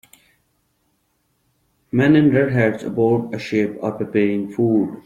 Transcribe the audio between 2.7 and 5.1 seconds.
aboard a ship are preparing food.